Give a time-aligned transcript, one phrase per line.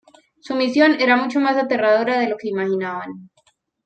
[0.39, 3.29] Su misión será mucho más aterradora de lo que imaginaban.